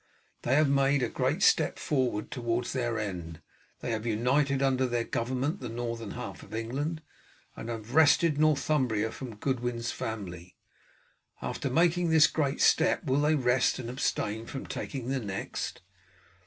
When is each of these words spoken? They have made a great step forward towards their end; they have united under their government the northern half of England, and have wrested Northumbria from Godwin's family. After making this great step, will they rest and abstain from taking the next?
They 0.41 0.55
have 0.55 0.67
made 0.67 1.03
a 1.03 1.09
great 1.09 1.43
step 1.43 1.77
forward 1.77 2.31
towards 2.31 2.73
their 2.73 2.97
end; 2.97 3.39
they 3.81 3.91
have 3.91 4.03
united 4.07 4.63
under 4.63 4.87
their 4.87 5.03
government 5.03 5.59
the 5.59 5.69
northern 5.69 6.13
half 6.17 6.41
of 6.41 6.55
England, 6.55 7.03
and 7.55 7.69
have 7.69 7.93
wrested 7.93 8.39
Northumbria 8.39 9.11
from 9.11 9.35
Godwin's 9.35 9.91
family. 9.91 10.57
After 11.39 11.69
making 11.69 12.09
this 12.09 12.25
great 12.25 12.61
step, 12.61 13.03
will 13.03 13.21
they 13.21 13.35
rest 13.35 13.77
and 13.77 13.91
abstain 13.91 14.47
from 14.47 14.65
taking 14.65 15.09
the 15.09 15.19
next? 15.19 15.83